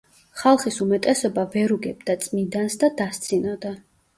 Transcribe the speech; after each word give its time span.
ხალხის 0.43 0.79
უმეტესობა 0.85 1.43
ვერ 1.57 1.73
უგებდა 1.77 2.15
წმიდანს 2.25 2.81
და 2.85 2.91
დასცინოდა. 3.03 3.77